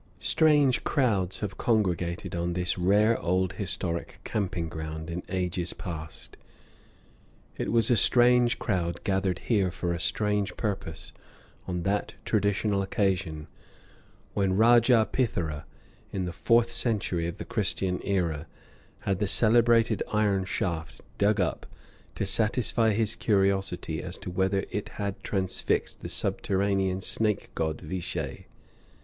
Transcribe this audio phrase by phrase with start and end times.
[0.17, 6.37] Strange crowds have congregated on this rare old historic camping ground in ages past.
[7.55, 11.13] It was a strange crowd, gathered here for a strange purpose,
[11.67, 13.45] on that traditional occasion,
[14.33, 15.65] when Rajah Pithora,
[16.11, 18.47] in the fourth century of the Christian era,
[19.01, 21.67] had the celebrated iron shaft dug up
[22.15, 28.47] to satisfy his curiosity as to whether it had transfixed the subterranean snake god Vishay.